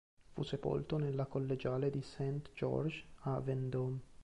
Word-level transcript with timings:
Fu 0.33 0.41
sepolto 0.41 0.97
nella 0.97 1.27
collegiale 1.27 1.91
di 1.91 2.01
Saint-Georges 2.01 3.03
a 3.25 3.39
Vendôme. 3.39 3.99